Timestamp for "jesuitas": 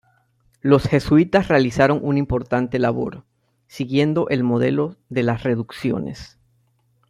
0.87-1.47